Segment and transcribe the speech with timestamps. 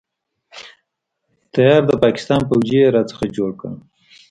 [1.53, 3.71] تيار د پاکستان فوجي يې را څخه جوړ کړ.